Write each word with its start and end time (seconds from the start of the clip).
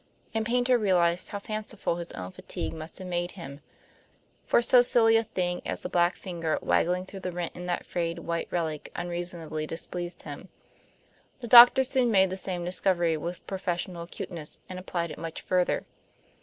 And 0.33 0.47
Paynter 0.47 0.79
realized 0.79 1.27
how 1.29 1.37
fanciful 1.37 1.97
his 1.97 2.11
own 2.13 2.31
fatigue 2.31 2.73
must 2.73 2.97
have 2.97 3.05
made 3.05 3.33
him; 3.33 3.61
for 4.47 4.59
so 4.59 4.81
silly 4.81 5.15
a 5.15 5.23
thing 5.23 5.61
as 5.63 5.81
the 5.81 5.89
black 5.89 6.15
finger 6.15 6.57
waggling 6.59 7.05
through 7.05 7.19
the 7.19 7.31
rent 7.31 7.55
in 7.55 7.67
that 7.67 7.85
frayed 7.85 8.17
white 8.17 8.47
relic 8.49 8.91
unreasonably 8.95 9.67
displeased 9.67 10.23
him. 10.23 10.49
The 11.37 11.47
doctor 11.47 11.83
soon 11.83 12.09
made 12.09 12.31
the 12.31 12.35
same 12.35 12.65
discovery 12.65 13.15
with 13.15 13.45
professional 13.45 14.01
acuteness, 14.01 14.57
and 14.67 14.79
applied 14.79 15.11
it 15.11 15.19
much 15.19 15.39
further. 15.39 15.85